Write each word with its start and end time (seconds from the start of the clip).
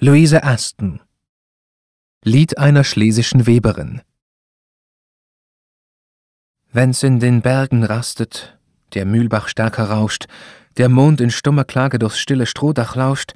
Louise 0.00 0.44
Aston 0.44 1.00
Lied 2.22 2.56
einer 2.56 2.84
schlesischen 2.84 3.48
Weberin 3.48 4.00
Wenn's 6.70 7.02
in 7.02 7.18
den 7.18 7.42
Bergen 7.42 7.82
rastet, 7.82 8.60
der 8.94 9.04
Mühlbach 9.04 9.48
stärker 9.48 9.90
rauscht, 9.90 10.28
der 10.76 10.88
Mond 10.88 11.20
in 11.20 11.32
stummer 11.32 11.64
Klage 11.64 11.98
durchs 11.98 12.20
stille 12.20 12.46
Strohdach 12.46 12.94
lauscht, 12.94 13.34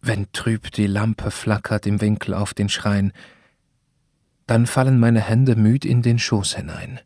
wenn 0.00 0.32
trüb 0.32 0.72
die 0.72 0.86
Lampe 0.86 1.30
flackert 1.30 1.86
im 1.86 2.00
Winkel 2.00 2.32
auf 2.32 2.54
den 2.54 2.70
Schrein, 2.70 3.12
dann 4.46 4.64
fallen 4.64 4.98
meine 4.98 5.20
Hände 5.20 5.56
müd 5.56 5.84
in 5.84 6.00
den 6.00 6.18
Schoß 6.18 6.54
hinein. 6.54 7.00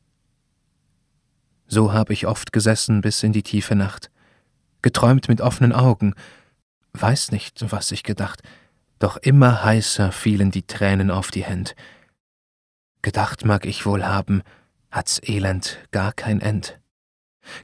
So 1.66 1.92
hab 1.92 2.10
ich 2.10 2.28
oft 2.28 2.52
gesessen 2.52 3.00
bis 3.00 3.24
in 3.24 3.32
die 3.32 3.42
tiefe 3.42 3.74
Nacht, 3.74 4.12
geträumt 4.80 5.28
mit 5.28 5.40
offenen 5.40 5.72
Augen, 5.72 6.14
weiß 6.92 7.32
nicht, 7.32 7.72
was 7.72 7.90
ich 7.90 8.04
gedacht, 8.04 8.44
doch 8.98 9.16
immer 9.16 9.64
heißer 9.64 10.12
fielen 10.12 10.50
die 10.50 10.66
Tränen 10.66 11.10
auf 11.10 11.30
die 11.30 11.44
Händ. 11.44 11.74
Gedacht 13.02 13.44
mag 13.44 13.66
ich 13.66 13.86
wohl 13.86 14.04
haben, 14.04 14.42
hat's 14.90 15.20
Elend 15.22 15.78
gar 15.90 16.12
kein 16.12 16.40
End. 16.40 16.80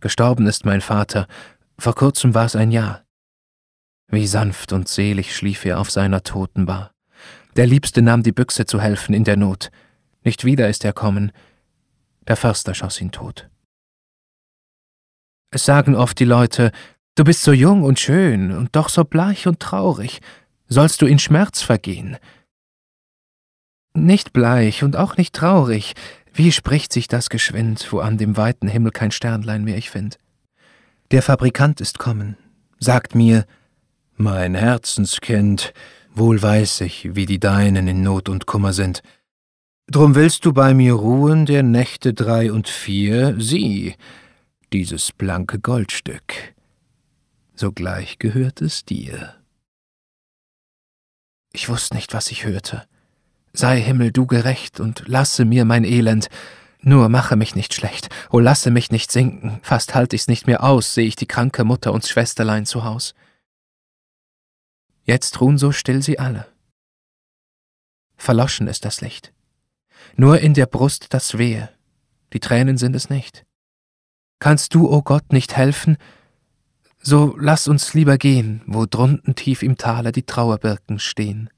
Gestorben 0.01 0.47
ist 0.47 0.65
mein 0.65 0.81
Vater, 0.81 1.27
vor 1.79 1.95
kurzem 1.95 2.35
war's 2.35 2.55
ein 2.55 2.71
Jahr. 2.71 3.05
Wie 4.09 4.27
sanft 4.27 4.73
und 4.73 4.89
selig 4.89 5.35
schlief 5.35 5.65
er 5.65 5.81
auf 5.81 5.91
seiner 5.91 6.23
Totenbar. 6.23 6.93
Der 7.57 7.67
Liebste 7.67 8.03
nahm 8.03 8.23
die 8.23 8.33
Büchse 8.33 8.67
zu 8.67 8.81
helfen 8.81 9.15
in 9.15 9.25
der 9.25 9.37
Not. 9.37 9.71
Nicht 10.23 10.45
wieder 10.45 10.69
ist 10.69 10.85
er 10.85 10.93
kommen. 10.93 11.33
Der 12.29 12.37
Förster 12.37 12.75
schoss 12.75 13.01
ihn 13.01 13.11
tot. 13.11 13.49
Es 15.51 15.65
sagen 15.65 15.95
oft 15.95 16.19
die 16.19 16.25
Leute, 16.25 16.73
du 17.15 17.25
bist 17.25 17.43
so 17.43 17.53
jung 17.53 17.83
und 17.83 17.99
schön 17.99 18.53
und 18.53 18.77
doch 18.77 18.89
so 18.89 19.05
bleich 19.05 19.47
und 19.47 19.61
traurig 19.61 20.21
sollst 20.73 21.03
du 21.03 21.07
in 21.07 21.19
Schmerz 21.19 21.63
vergehen. 21.63 22.17
Nicht 23.95 24.33
bleich 24.33 24.83
und 24.83 24.97
auch 24.97 25.17
nicht 25.17 25.35
traurig, 25.35 25.95
wie 26.33 26.51
spricht 26.51 26.93
sich 26.93 27.09
das 27.09 27.29
geschwind, 27.29 27.93
wo 27.93 28.01
an 28.01 28.17
dem 28.17 28.37
weiten 28.37 28.69
Himmel 28.69 28.91
kein 28.91 29.11
Sternlein 29.11 29.65
mehr 29.65 29.77
ich 29.77 29.91
find. 29.91 30.19
Der 31.11 31.23
Fabrikant 31.23 31.81
ist 31.83 31.99
kommen, 31.99 32.39
sagt 32.79 33.15
mir, 33.15 33.45
mein 34.17 34.55
Herzenskind, 34.55 35.75
wohl 36.15 36.41
weiß 36.41 36.83
ich, 36.83 37.15
wie 37.15 37.27
die 37.27 37.41
Deinen 37.41 37.87
in 37.87 38.03
Not 38.03 38.29
und 38.31 38.47
Kummer 38.47 38.73
sind. 38.73 39.03
Drum 39.89 40.15
willst 40.15 40.47
du 40.47 40.55
bei 40.55 40.73
mir 40.73 40.95
ruhen 40.95 41.45
der 41.45 41.63
Nächte 41.63 42.15
drei 42.15 42.51
und 42.51 42.69
vier, 42.69 43.35
sieh, 43.39 43.95
dieses 44.73 45.13
blanke 45.13 45.59
Goldstück. 45.61 46.55
Sogleich 47.55 48.19
gehört 48.19 48.63
es 48.63 48.87
dir. 48.87 49.42
Ich 51.53 51.69
wusste 51.69 51.95
nicht, 51.95 52.15
was 52.15 52.31
ich 52.31 52.45
hörte. 52.45 52.87
Sei 53.53 53.81
Himmel 53.81 54.13
du 54.13 54.27
gerecht 54.27 54.81
und 54.81 55.05
lasse 55.07 55.45
mir 55.45 55.65
mein 55.65 55.85
Elend, 55.85 56.29
nur 56.81 57.09
mache 57.09 57.37
mich 57.37 57.55
nicht 57.55 57.75
schlecht, 57.75 58.09
o 58.31 58.41
lasse 58.41 58.71
mich 58.71 58.91
nicht 58.91 59.13
sinken, 59.13 59.61
fast 59.63 59.95
halt 59.95 60.15
ich's 60.15 60.27
nicht 60.27 60.47
mehr 60.47 60.65
aus, 60.65 60.95
seh 60.95 61.03
ich 61.03 61.17
die 61.17 61.27
kranke 61.27 61.65
Mutter 61.65 61.93
und 61.93 62.07
Schwesterlein 62.07 62.67
zu 62.67 62.85
Haus. 62.85 63.15
Jetzt 65.05 65.41
ruhen 65.41 65.59
so 65.59 65.73
still 65.73 66.03
sie 66.03 66.19
alle. 66.19 66.47
Verloschen 68.17 68.67
ist 68.67 68.85
das 68.85 69.01
Licht. 69.01 69.33
Nur 70.17 70.41
in 70.41 70.55
der 70.55 70.67
Brust 70.67 71.13
das 71.13 71.39
Wehe, 71.39 71.69
die 72.33 72.41
Tränen 72.41 72.79
sind 72.79 72.97
es 72.97 73.11
nicht. 73.11 73.45
Kannst 74.39 74.75
du, 74.75 74.89
o 74.89 74.97
oh 74.97 75.03
Gott, 75.03 75.33
nicht 75.33 75.57
helfen, 75.57 75.99
so 77.03 77.37
lass 77.39 77.69
uns 77.69 77.95
lieber 77.95 78.19
gehen, 78.19 78.63
wo 78.67 78.87
drunten 78.87 79.35
tief 79.35 79.63
im 79.63 79.77
Tale 79.77 80.13
die 80.13 80.23
Trauerbirken 80.23 80.99
stehen. 80.99 81.51